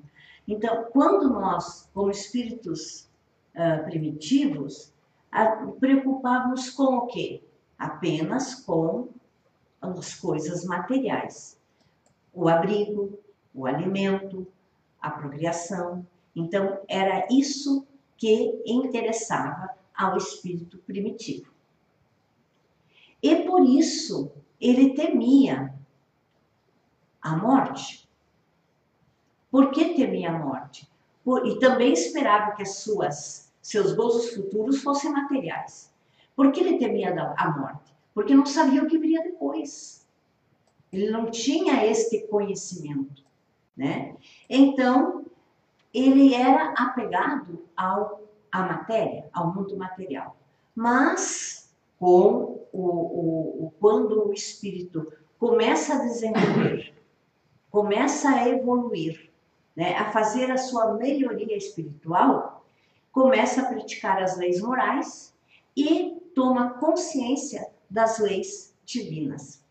Então, 0.48 0.86
quando 0.92 1.30
nós, 1.30 1.90
como 1.94 2.10
espíritos 2.10 3.08
uh, 3.56 3.84
primitivos, 3.84 4.94
preocupávamos 5.80 6.70
com 6.70 6.98
o 6.98 7.08
quê? 7.08 7.42
Apenas 7.78 8.56
com 8.56 9.10
as 9.82 10.16
coisas 10.16 10.64
materiais. 10.66 11.60
O 12.34 12.48
abrigo, 12.48 13.20
o 13.54 13.66
alimento, 13.66 14.48
a 15.02 15.10
procriação. 15.10 16.06
Então, 16.36 16.80
era 16.88 17.28
isso 17.30 17.86
que 18.18 18.62
interessava 18.66 19.70
ao 19.96 20.18
espírito 20.18 20.78
primitivo. 20.80 21.52
E 23.22 23.36
por 23.44 23.66
isso 23.66 24.32
ele 24.60 24.94
temia 24.94 25.74
a 27.22 27.36
morte. 27.36 28.08
Por 29.52 29.72
que 29.72 29.94
temia 29.94 30.32
a 30.32 30.40
morte? 30.40 30.90
Por, 31.24 31.46
e 31.48 31.60
também 31.60 31.94
esperava 31.94 32.52
que 32.52 32.64
as 32.64 32.78
suas 32.78 33.43
seus 33.64 33.94
gozos 33.94 34.36
futuros 34.36 34.84
fossem 34.84 35.12
materiais. 35.12 35.92
Por 36.36 36.52
que 36.52 36.60
ele 36.60 36.78
temia 36.78 37.16
a 37.36 37.50
morte? 37.50 37.92
Porque 38.14 38.36
não 38.36 38.46
sabia 38.46 38.84
o 38.84 38.88
que 38.88 39.00
viria 39.00 39.24
depois. 39.24 40.06
Ele 40.92 41.10
não 41.10 41.32
tinha 41.32 41.84
este 41.84 42.28
conhecimento 42.28 43.24
né? 43.76 44.16
Então, 44.50 45.26
ele 45.94 46.34
era 46.34 46.74
apegado 46.78 47.66
ao, 47.76 48.22
à 48.52 48.62
matéria, 48.62 49.30
ao 49.34 49.54
mundo 49.54 49.76
material. 49.76 50.38
Mas, 50.76 51.74
com 52.00 52.68
o, 52.72 52.82
o, 52.82 53.66
o, 53.66 53.74
quando 53.80 54.28
o 54.28 54.34
espírito 54.34 55.12
começa 55.40 55.96
a 55.96 56.00
desenvolver, 56.00 56.94
começa 57.70 58.30
a 58.30 58.48
evoluir, 58.48 59.30
né, 59.76 59.96
a 59.96 60.12
fazer 60.12 60.52
a 60.52 60.58
sua 60.58 60.94
melhoria 60.94 61.58
espiritual, 61.58 62.64
começa 63.14 63.62
a 63.62 63.66
praticar 63.66 64.22
as 64.22 64.36
leis 64.38 64.60
morais 64.60 65.34
e 65.78 66.20
toma 66.34 66.72
consciência 66.80 67.72
das 67.88 68.18
leis 68.18 68.76
divinas. 68.84 69.64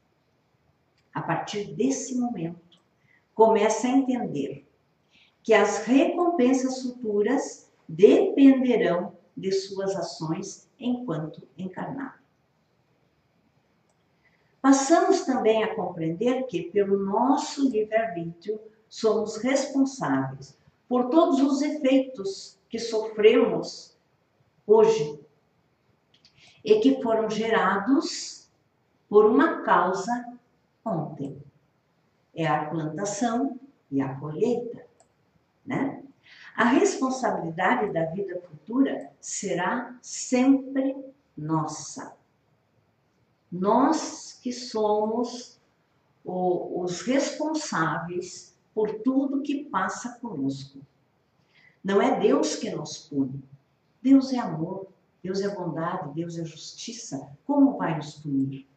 A 1.13 1.21
partir 1.21 1.75
desse 1.75 2.15
momento, 2.15 2.81
começa 3.35 3.89
a 3.89 3.91
entender 3.91 4.65
que 5.43 5.53
as 5.53 5.85
recompensas 5.85 6.83
futuras 6.83 7.69
dependerão 7.89 9.19
de 9.37 9.51
suas 9.51 9.97
ações 9.97 10.71
enquanto 10.79 11.43
encarnado. 11.59 12.23
Passamos 14.61 15.25
também 15.25 15.65
a 15.65 15.75
compreender 15.75 16.47
que, 16.47 16.71
pelo 16.71 16.97
nosso 16.97 17.69
livre-arbítrio, 17.69 18.61
somos 18.89 19.39
responsáveis 19.39 20.57
por 20.89 21.11
todos 21.11 21.41
os 21.41 21.61
efeitos 21.61 22.62
que 22.73 22.79
sofremos 22.79 23.95
hoje 24.67 25.21
e 26.65 26.81
que 26.81 27.03
foram 27.03 27.29
gerados 27.29 28.51
por 29.11 29.27
uma 29.27 29.61
causa 29.61 30.39
ontem 30.83 31.39
é 32.35 32.47
a 32.47 32.65
plantação 32.65 33.61
e 33.91 34.01
a 34.01 34.15
colheita, 34.19 34.87
né? 35.67 36.03
A 36.57 36.65
responsabilidade 36.65 37.93
da 37.93 38.07
vida 38.07 38.41
futura 38.41 39.13
será 39.21 39.95
sempre 40.01 40.97
nossa. 41.37 42.17
Nós 43.51 44.39
que 44.43 44.51
somos 44.51 45.61
os 46.25 47.03
responsáveis 47.03 48.57
por 48.73 49.01
tudo 49.01 49.43
que 49.43 49.65
passa 49.65 50.19
conosco. 50.21 50.81
Não 51.83 52.01
é 52.01 52.19
Deus 52.19 52.57
que 52.57 52.71
nos 52.71 52.99
pune. 52.99 53.43
Deus 54.01 54.33
é 54.33 54.39
amor, 54.39 54.89
Deus 55.23 55.41
é 55.41 55.55
bondade, 55.55 56.15
Deus 56.15 56.39
é 56.39 56.45
justiça. 56.45 57.29
Como 57.45 57.77
vai 57.77 57.97
nos 57.97 58.15
punir? 58.15 58.69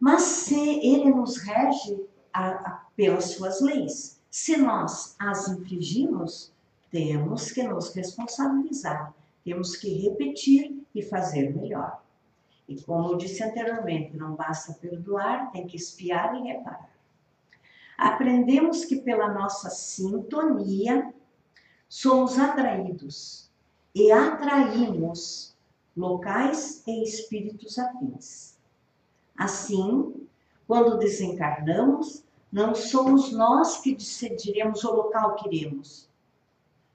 mas 0.00 0.22
se 0.22 0.58
ele 0.58 1.10
nos 1.10 1.36
rege 1.36 2.02
a, 2.32 2.48
a, 2.48 2.86
pelas 2.96 3.32
suas 3.32 3.60
leis. 3.60 4.18
Se 4.30 4.56
nós 4.56 5.14
as 5.18 5.48
infringimos, 5.48 6.52
temos 6.90 7.52
que 7.52 7.62
nos 7.62 7.94
responsabilizar. 7.94 9.12
temos 9.44 9.76
que 9.76 10.08
repetir 10.08 10.82
e 10.94 11.02
fazer 11.02 11.54
melhor. 11.54 12.02
E 12.66 12.80
como 12.82 13.10
eu 13.10 13.16
disse 13.16 13.42
anteriormente, 13.42 14.16
não 14.16 14.34
basta 14.34 14.72
perdoar, 14.74 15.50
tem 15.50 15.66
que 15.66 15.76
espiar 15.76 16.34
e 16.36 16.52
reparar. 16.52 16.89
Aprendemos 18.00 18.86
que 18.86 18.96
pela 18.96 19.28
nossa 19.30 19.68
sintonia 19.68 21.12
somos 21.86 22.38
atraídos 22.38 23.50
e 23.94 24.10
atraímos 24.10 25.54
locais 25.94 26.82
e 26.86 27.02
espíritos 27.02 27.78
afins. 27.78 28.56
Assim, 29.36 30.26
quando 30.66 30.96
desencarnamos, 30.96 32.24
não 32.50 32.74
somos 32.74 33.32
nós 33.32 33.82
que 33.82 33.94
decidiremos 33.94 34.82
o 34.82 34.94
local 34.94 35.34
que 35.34 35.54
iremos. 35.54 36.08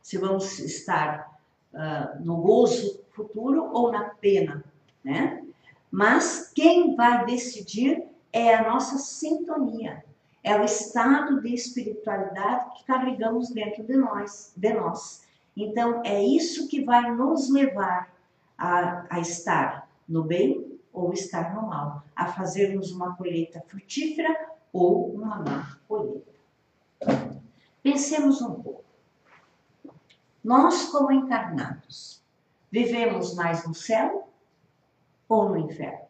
Se 0.02 0.18
vamos 0.18 0.58
estar 0.58 1.40
uh, 1.72 2.20
no 2.26 2.38
gozo 2.38 3.00
futuro 3.12 3.70
ou 3.72 3.92
na 3.92 4.06
pena, 4.06 4.66
né? 5.04 5.46
Mas 5.92 6.52
quem 6.56 6.96
vai 6.96 7.28
decidir 7.28 8.04
é 8.34 8.56
a 8.56 8.68
nossa 8.68 8.98
sintonia, 8.98 10.04
é 10.46 10.56
o 10.56 10.64
estado 10.64 11.42
de 11.42 11.56
espiritualidade 11.56 12.76
que 12.76 12.86
carregamos 12.86 13.50
dentro 13.50 13.84
de 13.84 13.98
nós, 13.98 14.54
de 14.56 14.74
nós. 14.74 15.26
Então 15.58 16.04
é 16.06 16.24
isso 16.24 16.68
que 16.68 16.86
vai 16.86 17.12
nos 17.16 17.50
levar 17.50 18.14
a, 18.56 19.08
a 19.10 19.20
estar 19.20 19.90
no 20.08 20.24
bem 20.24 20.80
ou 20.94 21.12
estar 21.12 21.56
no 21.56 21.68
mal, 21.68 22.04
a 22.16 22.28
fazermos 22.28 22.92
uma 22.92 23.16
colheita 23.16 23.60
frutífera 23.68 24.52
ou 24.72 25.16
uma 25.16 25.38
má 25.42 25.78
colheita. 25.88 26.32
Pensemos 27.82 28.40
um 28.44 28.62
pouco. 28.62 28.86
Nós, 30.44 30.90
como 30.90 31.12
encarnados, 31.12 32.22
vivemos 32.72 33.34
mais 33.34 33.66
no 33.66 33.74
céu 33.74 34.30
ou 35.28 35.50
no 35.50 35.58
inferno? 35.58 36.06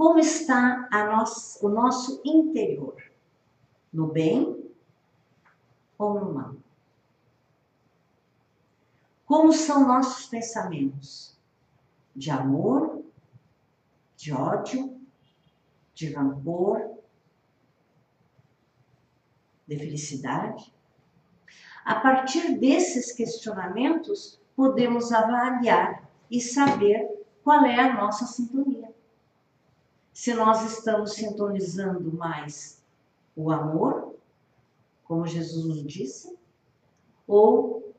Como 0.00 0.18
está 0.18 0.88
o 1.60 1.68
nosso 1.68 2.22
interior? 2.24 2.96
No 3.92 4.06
bem 4.06 4.72
ou 5.98 6.14
no 6.14 6.32
mal? 6.32 6.56
Como 9.26 9.52
são 9.52 9.86
nossos 9.86 10.24
pensamentos? 10.24 11.36
De 12.16 12.30
amor, 12.30 13.04
de 14.16 14.32
ódio, 14.32 14.98
de 15.92 16.14
rancor, 16.14 16.96
de 19.68 19.76
felicidade? 19.76 20.72
A 21.84 22.00
partir 22.00 22.58
desses 22.58 23.12
questionamentos, 23.12 24.40
podemos 24.56 25.12
avaliar 25.12 26.08
e 26.30 26.40
saber 26.40 27.06
qual 27.44 27.66
é 27.66 27.78
a 27.78 27.92
nossa 27.92 28.24
sintonia. 28.24 28.89
Se 30.20 30.34
nós 30.34 30.70
estamos 30.70 31.14
sintonizando 31.14 32.12
mais 32.12 32.84
o 33.34 33.50
amor, 33.50 34.16
como 35.04 35.26
Jesus 35.26 35.64
nos 35.64 35.82
disse, 35.82 36.38
ou 37.26 37.94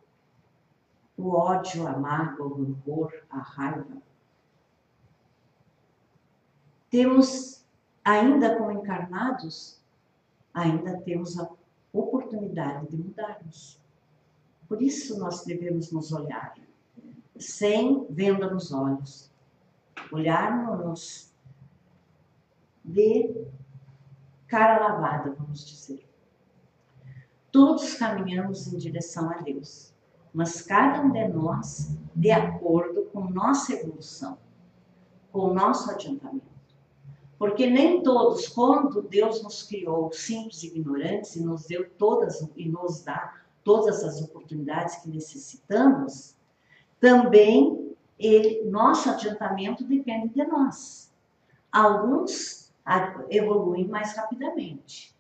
o 1.18 1.30
ódio, 1.30 1.88
a 1.88 1.98
mágoa, 1.98 2.46
o 2.46 2.64
rancor, 2.64 3.12
a 3.28 3.40
raiva. 3.40 3.98
Temos, 6.92 7.66
ainda 8.06 8.56
como 8.56 8.72
encarnados, 8.72 9.82
ainda 10.54 11.02
temos 11.02 11.40
a 11.40 11.50
oportunidade 11.92 12.88
de 12.90 12.98
mudarmos. 12.98 13.80
Por 14.68 14.80
isso 14.80 15.18
nós 15.18 15.44
devemos 15.44 15.92
nos 15.92 16.12
olhar, 16.12 16.54
sem 17.40 18.06
venda 18.12 18.48
nos 18.48 18.72
olhos, 18.72 19.32
olharmos 20.12 21.31
de 22.84 23.46
cara 24.48 24.80
lavada, 24.80 25.32
vamos 25.38 25.66
dizer. 25.66 26.06
Todos 27.52 27.96
caminhamos 27.96 28.72
em 28.72 28.78
direção 28.78 29.30
a 29.30 29.38
Deus 29.42 29.92
mas 30.34 30.62
cada 30.62 31.02
um 31.02 31.12
de 31.12 31.28
nós 31.28 31.98
de 32.16 32.32
acordo 32.32 33.04
com 33.06 33.30
nossa 33.30 33.74
evolução, 33.74 34.38
com 35.32 35.50
o 35.50 35.54
nosso 35.54 35.92
adiantamento. 35.92 36.52
Porque 37.38 37.68
nem 37.68 38.04
todos, 38.04 38.48
quando 38.48 39.02
Deus 39.02 39.42
nos 39.42 39.64
criou 39.64 40.12
simples 40.12 40.64
e 40.64 40.68
ignorantes 40.68 41.36
e 41.36 41.44
nos 41.44 41.66
deu 41.66 41.90
todas 41.98 42.48
e 42.56 42.70
nos 42.70 43.04
dá 43.04 43.42
todas 43.64 44.04
as 44.04 44.22
oportunidades 44.22 44.98
que 44.98 45.10
necessitamos, 45.10 46.36
também 47.00 47.96
ele, 48.20 48.70
nosso 48.70 49.10
adiantamento 49.10 49.84
depende 49.84 50.30
de 50.30 50.46
nós. 50.46 51.12
Alguns 51.72 52.61
evoluem 53.30 53.88
mais 53.88 54.16
rapidamente, 54.16 55.16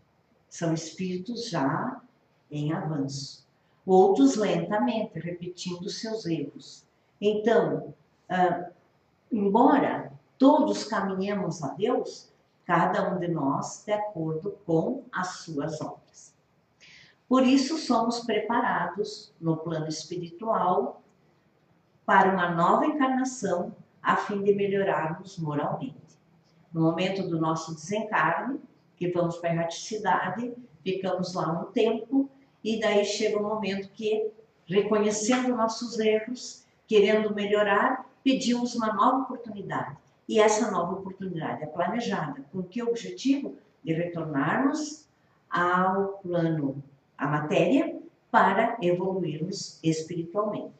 são 0.49 0.73
espíritos 0.73 1.49
já 1.49 2.01
em 2.49 2.73
avanço 2.73 3.41
outros 3.85 4.35
lentamente, 4.35 5.19
repetindo 5.19 5.89
seus 5.89 6.25
erros. 6.25 6.85
Então, 7.19 7.93
ah, 8.29 8.69
embora 9.31 10.11
todos 10.37 10.83
caminhemos 10.83 11.63
a 11.63 11.69
Deus, 11.73 12.31
cada 12.65 13.13
um 13.13 13.19
de 13.19 13.27
nós 13.27 13.83
de 13.85 13.91
acordo 13.91 14.57
com 14.65 15.03
as 15.11 15.39
suas 15.39 15.81
obras. 15.81 16.33
Por 17.27 17.43
isso, 17.43 17.77
somos 17.77 18.21
preparados 18.21 19.33
no 19.39 19.57
plano 19.57 19.87
espiritual 19.87 21.01
para 22.05 22.33
uma 22.33 22.49
nova 22.51 22.85
encarnação 22.85 23.73
a 24.01 24.17
fim 24.17 24.43
de 24.43 24.53
melhorarmos 24.53 25.37
moralmente. 25.37 26.00
No 26.73 26.81
momento 26.81 27.27
do 27.27 27.39
nosso 27.39 27.73
desencarne, 27.73 28.59
que 28.95 29.09
vamos 29.09 29.37
para 29.37 29.49
a 29.49 29.53
erraticidade, 29.53 30.53
ficamos 30.83 31.33
lá 31.33 31.61
um 31.61 31.71
tempo 31.71 32.29
e 32.63 32.79
daí 32.79 33.03
chega 33.03 33.39
o 33.39 33.43
momento 33.43 33.89
que, 33.89 34.31
reconhecendo 34.65 35.55
nossos 35.55 35.99
erros, 35.99 36.65
querendo 36.87 37.33
melhorar, 37.33 38.05
pedimos 38.23 38.75
uma 38.75 38.93
nova 38.93 39.23
oportunidade. 39.23 39.97
E 40.27 40.39
essa 40.39 40.71
nova 40.71 40.93
oportunidade 40.93 41.63
é 41.63 41.65
planejada. 41.65 42.45
Com 42.51 42.63
que 42.63 42.81
objetivo? 42.81 43.55
De 43.83 43.93
retornarmos 43.93 45.07
ao 45.49 46.19
plano, 46.19 46.81
à 47.17 47.27
matéria, 47.27 47.99
para 48.29 48.77
evoluirmos 48.81 49.79
espiritualmente. 49.83 50.73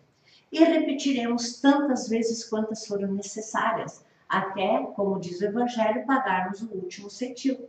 E 0.51 0.63
repetiremos 0.63 1.59
tantas 1.59 2.07
vezes 2.07 2.47
quantas 2.47 2.85
forem 2.85 3.07
necessárias, 3.07 4.05
até, 4.31 4.81
como 4.95 5.19
diz 5.19 5.41
o 5.41 5.45
Evangelho, 5.45 6.05
pagarmos 6.05 6.61
o 6.61 6.71
último 6.71 7.09
centavo. 7.09 7.67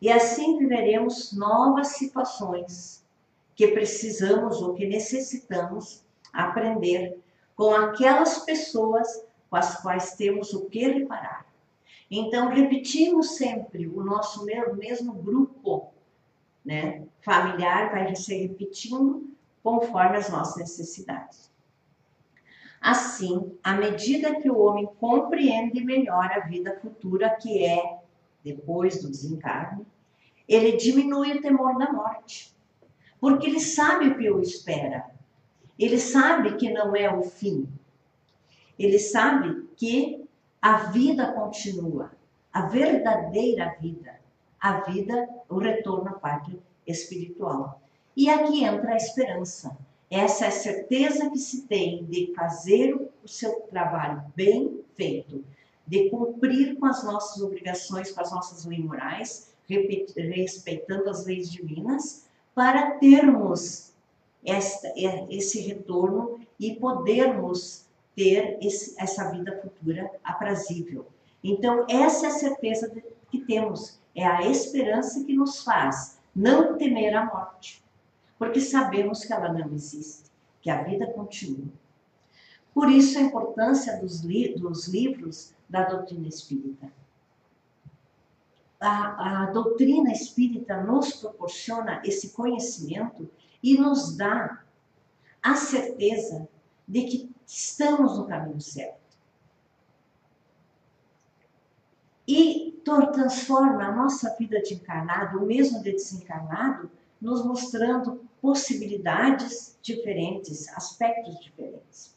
E 0.00 0.12
assim 0.12 0.58
viveremos 0.58 1.32
novas 1.32 1.88
situações 1.88 3.02
que 3.54 3.68
precisamos 3.68 4.60
ou 4.60 4.74
que 4.74 4.86
necessitamos 4.86 6.04
aprender 6.30 7.18
com 7.56 7.74
aquelas 7.74 8.44
pessoas 8.44 9.24
com 9.48 9.56
as 9.56 9.80
quais 9.80 10.14
temos 10.14 10.52
o 10.52 10.66
que 10.66 10.86
reparar. 10.86 11.46
Então, 12.10 12.50
repetimos 12.50 13.36
sempre 13.36 13.86
o 13.86 14.04
nosso 14.04 14.44
mesmo 14.44 15.14
grupo 15.14 15.90
né, 16.62 17.02
familiar, 17.22 17.90
vai 17.90 18.14
se 18.14 18.36
repetindo 18.36 19.30
conforme 19.62 20.18
as 20.18 20.28
nossas 20.28 20.58
necessidades. 20.58 21.50
Assim, 22.86 23.58
à 23.64 23.74
medida 23.74 24.40
que 24.40 24.48
o 24.48 24.60
homem 24.60 24.88
compreende 25.00 25.82
melhor 25.82 26.30
a 26.30 26.46
vida 26.46 26.78
futura 26.80 27.30
que 27.30 27.64
é 27.64 27.98
depois 28.44 29.02
do 29.02 29.10
desencarne, 29.10 29.84
ele 30.46 30.76
diminui 30.76 31.32
o 31.32 31.42
temor 31.42 31.76
da 31.78 31.92
morte, 31.92 32.56
porque 33.20 33.48
ele 33.48 33.58
sabe 33.58 34.06
o 34.06 34.16
que 34.16 34.30
o 34.30 34.40
espera. 34.40 35.04
Ele 35.76 35.98
sabe 35.98 36.54
que 36.54 36.72
não 36.72 36.94
é 36.94 37.12
o 37.12 37.24
fim. 37.24 37.68
Ele 38.78 39.00
sabe 39.00 39.68
que 39.76 40.24
a 40.62 40.84
vida 40.84 41.32
continua, 41.32 42.12
a 42.52 42.68
verdadeira 42.68 43.76
vida, 43.80 44.20
a 44.60 44.78
vida, 44.82 45.28
o 45.48 45.58
retorno 45.58 46.10
à 46.10 46.12
pátria 46.12 46.60
espiritual. 46.86 47.82
E 48.16 48.30
aqui 48.30 48.62
entra 48.62 48.92
a 48.92 48.96
esperança. 48.96 49.76
Essa 50.10 50.44
é 50.44 50.48
a 50.48 50.52
certeza 50.52 51.30
que 51.30 51.38
se 51.38 51.62
tem 51.66 52.04
de 52.04 52.32
fazer 52.34 52.94
o 52.94 53.28
seu 53.28 53.60
trabalho 53.62 54.22
bem 54.36 54.80
feito, 54.96 55.44
de 55.86 56.08
cumprir 56.10 56.76
com 56.78 56.86
as 56.86 57.02
nossas 57.04 57.42
obrigações, 57.42 58.10
com 58.10 58.20
as 58.20 58.30
nossas 58.30 58.64
leis 58.64 58.84
morais, 58.84 59.52
respeitando 59.68 61.10
as 61.10 61.26
leis 61.26 61.50
divinas, 61.50 62.26
para 62.54 62.92
termos 62.92 63.92
esta, 64.44 64.92
esse 65.28 65.60
retorno 65.60 66.40
e 66.58 66.76
podermos 66.76 67.86
ter 68.14 68.58
esse, 68.62 68.94
essa 68.98 69.30
vida 69.30 69.60
futura 69.60 70.10
aprazível. 70.24 71.06
Então, 71.42 71.84
essa 71.88 72.26
é 72.26 72.28
a 72.30 72.32
certeza 72.32 72.90
que 73.30 73.40
temos, 73.40 74.00
é 74.14 74.24
a 74.24 74.48
esperança 74.48 75.22
que 75.24 75.34
nos 75.34 75.62
faz 75.62 76.18
não 76.34 76.76
temer 76.78 77.14
a 77.14 77.26
morte. 77.26 77.84
Porque 78.38 78.60
sabemos 78.60 79.24
que 79.24 79.32
ela 79.32 79.52
não 79.52 79.72
existe, 79.72 80.30
que 80.60 80.70
a 80.70 80.82
vida 80.82 81.06
continua. 81.12 81.68
Por 82.74 82.90
isso 82.90 83.18
a 83.18 83.22
importância 83.22 83.98
dos, 83.98 84.20
li 84.20 84.54
dos 84.54 84.88
livros 84.88 85.54
da 85.68 85.84
doutrina 85.84 86.28
espírita. 86.28 86.92
A, 88.78 89.44
a 89.44 89.46
doutrina 89.46 90.12
espírita 90.12 90.82
nos 90.82 91.14
proporciona 91.14 92.02
esse 92.04 92.30
conhecimento 92.30 93.30
e 93.62 93.78
nos 93.78 94.16
dá 94.16 94.62
a 95.42 95.54
certeza 95.54 96.46
de 96.86 97.04
que 97.04 97.34
estamos 97.46 98.18
no 98.18 98.26
caminho 98.26 98.60
certo. 98.60 99.06
E 102.28 102.66
transforma 103.16 103.86
a 103.86 103.92
nossa 103.92 104.36
vida 104.36 104.60
de 104.60 104.74
encarnado, 104.74 105.38
o 105.38 105.46
mesmo 105.46 105.82
de 105.82 105.92
desencarnado, 105.92 106.90
nos 107.20 107.44
mostrando 107.44 108.26
possibilidades 108.40 109.78
diferentes, 109.82 110.68
aspectos 110.68 111.38
diferentes. 111.40 112.16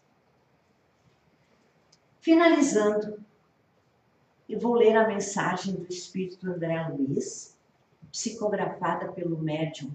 Finalizando, 2.20 3.20
eu 4.48 4.60
vou 4.60 4.74
ler 4.74 4.96
a 4.96 5.08
mensagem 5.08 5.76
do 5.76 5.88
Espírito 5.88 6.48
André 6.48 6.88
Luiz, 6.90 7.58
psicografada 8.12 9.12
pelo 9.12 9.38
médium 9.38 9.92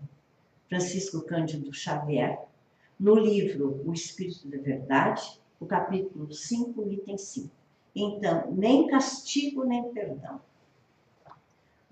Francisco 0.68 1.22
Cândido 1.22 1.72
Xavier, 1.72 2.46
no 2.98 3.14
livro 3.14 3.82
O 3.84 3.92
Espírito 3.92 4.48
da 4.48 4.58
Verdade, 4.58 5.40
o 5.60 5.66
capítulo 5.66 6.32
5, 6.32 6.88
item 6.90 7.18
5. 7.18 7.50
Então, 7.94 8.52
nem 8.52 8.88
castigo 8.88 9.64
nem 9.64 9.92
perdão. 9.92 10.40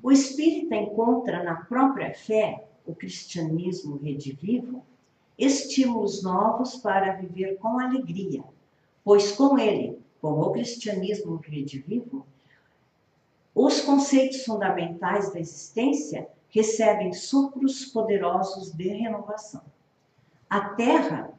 O 0.03 0.11
espírita 0.11 0.75
encontra 0.75 1.45
na 1.45 1.65
própria 1.65 2.13
fé, 2.13 2.67
o 2.87 2.95
cristianismo 2.95 3.97
redivivo, 3.97 4.85
estímulos 5.39 6.23
novos 6.23 6.77
para 6.77 7.13
viver 7.17 7.57
com 7.57 7.79
alegria, 7.79 8.43
pois 9.05 9.33
com 9.33 9.59
ele, 9.59 9.99
com 10.21 10.41
o 10.41 10.53
cristianismo 10.53 11.37
redivivo, 11.37 12.27
os 13.55 13.81
conceitos 13.81 14.45
fundamentais 14.45 15.33
da 15.33 15.41
existência 15.41 16.29
recebem 16.49 17.13
sopros 17.13 17.87
poderosos 17.87 18.73
de 18.73 18.89
renovação. 18.89 19.63
A 20.49 20.71
terra 20.71 21.33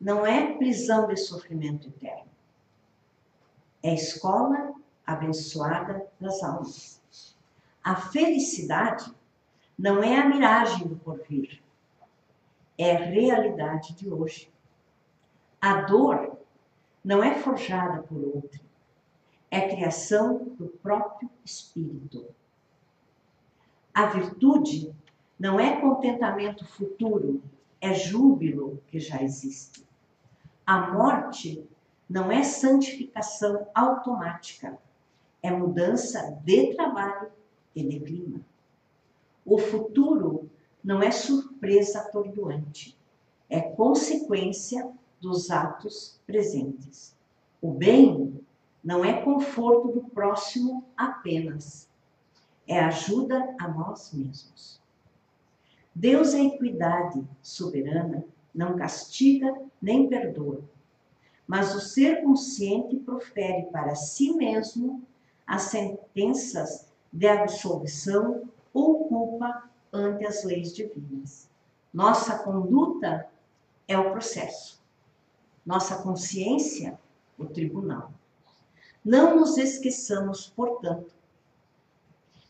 não 0.00 0.26
é 0.26 0.54
prisão 0.56 1.06
de 1.06 1.16
sofrimento 1.16 1.88
eterno. 1.88 2.30
É 3.82 3.94
escola 3.94 4.74
abençoada 5.06 6.06
das 6.20 6.42
almas. 6.42 7.00
A 7.82 7.96
felicidade 7.96 9.12
não 9.78 10.02
é 10.02 10.16
a 10.16 10.28
miragem 10.28 10.86
do 10.86 10.96
porvir, 10.96 11.62
é 12.78 12.96
a 12.96 13.04
realidade 13.04 13.94
de 13.94 14.08
hoje. 14.08 14.52
A 15.60 15.82
dor 15.82 16.38
não 17.04 17.22
é 17.22 17.34
forjada 17.34 18.02
por 18.02 18.18
outro, 18.18 18.60
é 19.50 19.68
criação 19.68 20.44
do 20.58 20.68
próprio 20.68 21.30
espírito. 21.44 22.26
A 23.92 24.06
virtude 24.06 24.94
não 25.38 25.60
é 25.60 25.80
contentamento 25.80 26.66
futuro, 26.66 27.42
é 27.80 27.92
júbilo 27.92 28.82
que 28.86 28.98
já 28.98 29.22
existe. 29.22 29.86
A 30.64 30.92
morte 30.92 31.68
não 32.08 32.30
é 32.30 32.42
santificação 32.42 33.66
automática, 33.74 34.78
é 35.42 35.50
mudança 35.50 36.38
de 36.44 36.74
trabalho 36.74 37.30
e 37.74 37.82
de 37.82 38.00
clima. 38.00 38.40
O 39.52 39.58
futuro 39.58 40.48
não 40.82 41.02
é 41.02 41.10
surpresa 41.10 42.00
atordoante, 42.00 42.98
é 43.50 43.60
consequência 43.60 44.90
dos 45.20 45.50
atos 45.50 46.18
presentes. 46.26 47.14
O 47.60 47.70
bem 47.70 48.40
não 48.82 49.04
é 49.04 49.20
conforto 49.20 49.88
do 49.88 50.04
próximo 50.08 50.86
apenas, 50.96 51.86
é 52.66 52.80
ajuda 52.80 53.54
a 53.60 53.68
nós 53.68 54.10
mesmos. 54.14 54.80
Deus 55.94 56.32
é 56.32 56.44
equidade 56.44 57.22
soberana, 57.42 58.24
não 58.54 58.74
castiga 58.74 59.54
nem 59.82 60.08
perdoa. 60.08 60.64
Mas 61.46 61.74
o 61.74 61.80
ser 61.82 62.22
consciente 62.22 62.96
profere 62.96 63.64
para 63.64 63.94
si 63.96 64.32
mesmo 64.32 65.02
as 65.46 65.64
sentenças 65.64 66.88
de 67.12 67.28
absolvição 67.28 68.50
ou 68.72 69.06
culpa 69.08 69.70
ante 69.92 70.26
as 70.26 70.44
leis 70.44 70.74
divinas. 70.74 71.48
Nossa 71.92 72.38
conduta 72.38 73.28
é 73.86 73.98
o 73.98 74.12
processo. 74.12 74.80
Nossa 75.64 76.02
consciência, 76.02 76.98
o 77.38 77.44
tribunal. 77.46 78.12
Não 79.04 79.36
nos 79.36 79.58
esqueçamos, 79.58 80.46
portanto, 80.48 81.12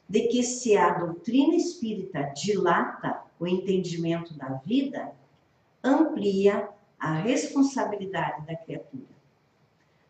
de 0.08 0.28
que 0.28 0.42
se 0.42 0.76
a 0.76 0.90
doutrina 0.90 1.54
espírita 1.54 2.32
dilata 2.36 3.22
o 3.40 3.46
entendimento 3.46 4.34
da 4.34 4.50
vida, 4.64 5.12
amplia 5.82 6.68
a 6.98 7.14
responsabilidade 7.14 8.46
da 8.46 8.54
criatura. 8.54 9.10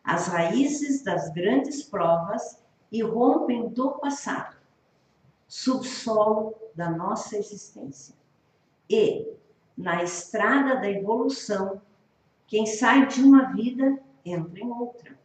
As 0.03 0.27
raízes 0.27 1.01
das 1.01 1.29
grandes 1.33 1.81
provas 1.81 2.59
irrompem 2.91 3.69
do 3.69 3.91
passado, 3.93 4.55
subsolo 5.53 6.55
da 6.73 6.89
nossa 6.89 7.37
existência. 7.37 8.15
E, 8.89 9.27
na 9.77 10.01
estrada 10.03 10.81
da 10.81 10.89
evolução, 10.89 11.79
quem 12.47 12.65
sai 12.65 13.05
de 13.05 13.21
uma 13.21 13.53
vida 13.53 13.99
entra 14.25 14.59
em 14.59 14.71
outra. 14.71 15.15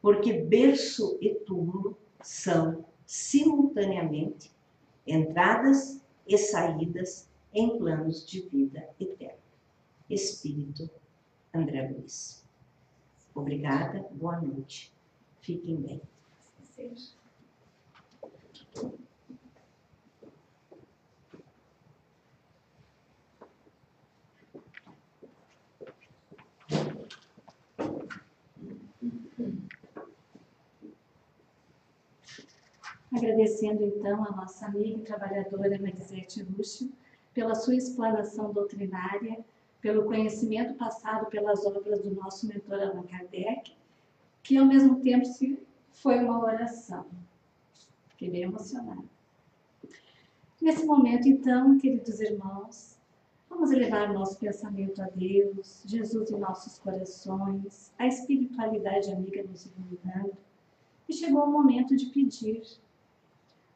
Porque 0.00 0.34
berço 0.34 1.18
e 1.20 1.34
túmulo 1.34 1.98
são 2.22 2.84
simultaneamente 3.04 4.52
entradas 5.04 6.00
e 6.28 6.38
saídas 6.38 7.28
em 7.52 7.76
planos 7.76 8.24
de 8.24 8.42
vida 8.42 8.88
eterna. 9.00 9.34
Espírito 10.08 10.88
André 11.52 11.88
Luiz. 11.88 12.44
Obrigada, 13.34 14.06
boa 14.12 14.40
noite. 14.40 14.92
Fiquem 15.40 15.74
bem. 15.74 16.00
Agradecendo 33.12 33.82
então 33.84 34.24
a 34.24 34.30
nossa 34.30 34.66
amiga 34.66 35.00
e 35.00 35.02
trabalhadora 35.02 35.80
Marisete 35.80 36.42
Lúcio 36.44 36.90
pela 37.34 37.54
sua 37.54 37.74
explanação 37.74 38.52
doutrinária, 38.52 39.44
pelo 39.80 40.04
conhecimento 40.04 40.74
passado 40.74 41.26
pelas 41.26 41.64
obras 41.64 42.00
do 42.02 42.14
nosso 42.14 42.46
mentor 42.46 42.80
Allan 42.80 43.02
Kardec, 43.04 43.74
que 44.42 44.56
ao 44.56 44.66
mesmo 44.66 45.00
tempo 45.00 45.26
foi 45.90 46.18
uma 46.18 46.42
oração. 46.42 47.06
Fiquei 48.10 48.30
bem 48.30 48.42
emocionada. 48.42 49.04
Nesse 50.60 50.84
momento, 50.84 51.26
então, 51.26 51.78
queridos 51.78 52.20
irmãos, 52.20 52.98
vamos 53.48 53.70
elevar 53.70 54.12
nosso 54.12 54.38
pensamento 54.38 55.02
a 55.02 55.06
Deus, 55.06 55.82
Jesus 55.86 56.30
em 56.30 56.38
nossos 56.38 56.78
corações, 56.78 57.92
a 57.98 58.06
espiritualidade 58.06 59.10
amiga 59.10 59.42
nos 59.42 59.66
iluminando. 59.66 60.36
E 61.08 61.14
chegou 61.14 61.44
o 61.44 61.50
momento 61.50 61.96
de 61.96 62.06
pedir 62.06 62.62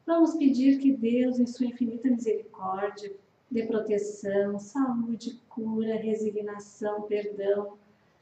Vamos 0.05 0.35
pedir 0.35 0.77
que 0.79 0.91
Deus, 0.91 1.39
em 1.39 1.47
sua 1.47 1.65
infinita 1.65 2.09
misericórdia, 2.09 3.11
dê 3.49 3.65
proteção, 3.65 4.59
saúde, 4.59 5.41
cura, 5.49 5.95
resignação, 5.95 7.03
perdão 7.03 7.77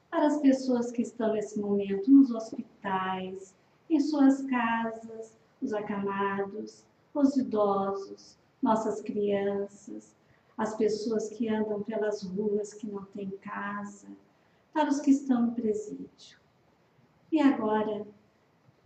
para 0.10 0.28
as 0.28 0.40
pessoas 0.40 0.92
que 0.92 1.02
estão 1.02 1.34
nesse 1.34 1.60
momento 1.60 2.12
nos 2.12 2.30
hospitais, 2.30 3.56
em 3.90 4.00
suas 4.00 4.44
casas, 4.44 5.36
os 5.60 5.74
acamados, 5.74 6.86
os 7.14 7.36
idosos, 7.36 8.38
nossas 8.62 9.02
crianças, 9.02 10.16
as 10.56 10.76
pessoas 10.76 11.30
que 11.30 11.50
andam 11.50 11.82
pelas 11.82 12.22
ruas 12.22 12.74
que 12.76 12.86
não 12.86 13.04
têm 13.06 13.32
casa, 13.42 14.08
para 14.72 14.88
os 14.90 15.00
que 15.00 15.10
estão 15.10 15.48
no 15.48 15.52
presídio. 15.54 16.38
E 17.32 17.42
agora, 17.42 18.06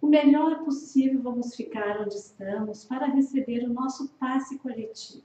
o 0.02 0.08
melhor 0.08 0.64
possível 0.64 1.22
vamos 1.22 1.56
ficar 1.56 2.02
onde 2.02 2.16
estamos 2.16 2.86
para 2.86 3.08
receber 3.08 3.64
o 3.66 3.74
nosso 3.74 4.10
passe 4.20 4.58
coletivo. 4.60 5.24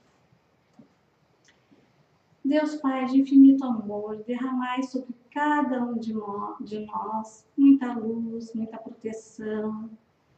Deus 2.44 2.74
Pai 2.76 3.06
de 3.06 3.20
infinito 3.20 3.64
amor, 3.64 4.22
derramai 4.24 4.82
sobre 4.82 5.14
cada 5.30 5.82
um 5.82 5.96
de 5.96 6.12
nós 6.12 7.46
muita 7.56 7.94
luz, 7.94 8.52
muita 8.54 8.78
proteção, 8.78 9.88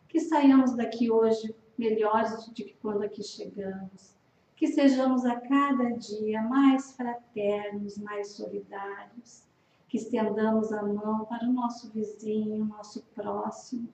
que 0.09 0.21
saiamos 0.21 0.75
daqui 0.77 1.11
hoje 1.11 1.55
melhores 1.77 2.47
do 2.47 2.53
que 2.53 2.77
quando 2.81 3.03
aqui 3.03 3.23
chegamos, 3.23 4.15
que 4.55 4.69
sejamos 4.69 5.25
a 5.25 5.41
cada 5.41 5.91
dia 5.91 6.43
mais 6.43 6.93
fraternos, 6.93 7.99
mais 7.99 8.33
solidários, 8.33 9.43
que 9.89 9.97
estendamos 9.97 10.73
a 10.73 10.83
mão 10.83 11.25
para 11.25 11.49
o 11.49 11.53
nosso 11.53 11.91
vizinho, 11.91 12.65
nosso 12.65 13.03
próximo, 13.15 13.89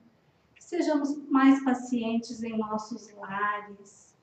sejamos 0.71 1.17
mais 1.27 1.61
pacientes 1.65 2.41
em 2.41 2.57
nossos 2.57 3.13
lares 3.15 4.15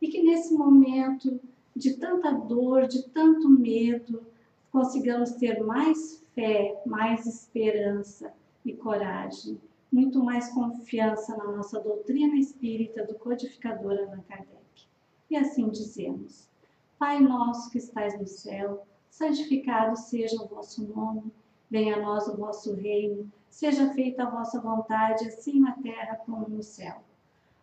e 0.00 0.06
que 0.06 0.22
nesse 0.22 0.54
momento 0.54 1.40
de 1.74 1.94
tanta 1.94 2.30
dor, 2.30 2.86
de 2.86 3.02
tanto 3.08 3.50
medo, 3.50 4.24
consigamos 4.70 5.32
ter 5.32 5.60
mais 5.60 6.24
fé, 6.36 6.80
mais 6.86 7.26
esperança 7.26 8.32
e 8.64 8.72
coragem, 8.72 9.60
muito 9.90 10.22
mais 10.22 10.50
confiança 10.50 11.36
na 11.36 11.50
nossa 11.50 11.80
doutrina 11.80 12.36
espírita 12.36 13.04
do 13.04 13.16
codificador 13.16 13.98
Allan 13.98 14.22
Kardec. 14.28 14.86
E 15.28 15.36
assim 15.36 15.68
dizemos: 15.68 16.48
Pai 16.96 17.18
nosso 17.18 17.72
que 17.72 17.78
estais 17.78 18.16
no 18.16 18.26
céu, 18.28 18.86
santificado 19.10 19.96
seja 19.96 20.40
o 20.40 20.46
vosso 20.46 20.86
nome, 20.86 21.32
venha 21.68 21.96
a 21.96 22.00
nós 22.00 22.28
o 22.28 22.36
vosso 22.36 22.72
reino, 22.72 23.28
seja 23.52 23.92
feita 23.92 24.22
a 24.22 24.30
vossa 24.30 24.58
vontade, 24.58 25.28
assim 25.28 25.60
na 25.60 25.72
terra 25.72 26.16
como 26.16 26.48
no 26.48 26.62
céu. 26.62 27.02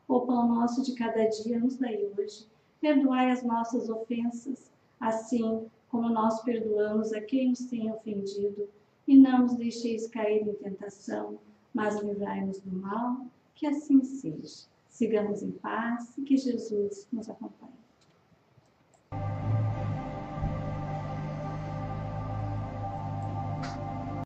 O 0.07 0.21
pão 0.21 0.47
nosso 0.47 0.83
de 0.83 0.93
cada 0.93 1.25
dia 1.25 1.59
nos 1.59 1.77
dai 1.77 1.97
hoje, 2.15 2.47
perdoai 2.79 3.31
as 3.31 3.43
nossas 3.43 3.89
ofensas, 3.89 4.71
assim 4.99 5.67
como 5.89 6.09
nós 6.09 6.41
perdoamos 6.43 7.11
a 7.11 7.19
quem 7.19 7.49
nos 7.49 7.65
tem 7.65 7.91
ofendido, 7.91 8.69
e 9.07 9.17
não 9.17 9.39
nos 9.39 9.55
deixeis 9.55 10.07
cair 10.07 10.47
em 10.47 10.53
tentação, 10.53 11.39
mas 11.73 11.99
livrai-nos 11.99 12.59
do 12.59 12.71
mal, 12.71 13.25
que 13.55 13.65
assim 13.65 14.03
seja. 14.03 14.67
Sigamos 14.87 15.41
em 15.41 15.51
paz 15.51 16.15
e 16.19 16.21
que 16.21 16.37
Jesus 16.37 17.07
nos 17.11 17.27
acompanhe. 17.27 17.78